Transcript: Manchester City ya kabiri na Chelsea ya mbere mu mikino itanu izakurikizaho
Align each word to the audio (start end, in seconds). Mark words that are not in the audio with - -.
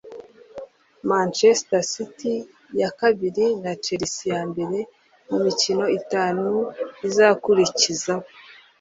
Manchester 1.09 1.81
City 1.93 2.33
ya 2.81 2.89
kabiri 2.99 3.45
na 3.63 3.71
Chelsea 3.83 4.29
ya 4.35 4.41
mbere 4.51 4.79
mu 5.29 5.37
mikino 5.45 5.85
itanu 5.99 6.47
izakurikizaho 7.07 8.25